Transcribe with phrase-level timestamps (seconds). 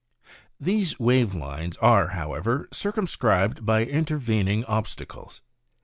[0.59, 5.41] These wave lines are, however, circumscribed by intervening obstacles.